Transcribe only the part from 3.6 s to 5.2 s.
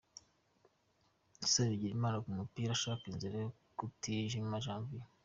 kwa Mutijima Janvier.